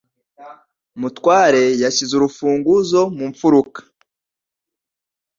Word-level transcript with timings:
Mutwale 0.99 1.63
yashyize 1.83 2.11
urufunguzo 2.15 3.01
mu 3.17 3.25
mufuka. 3.31 3.79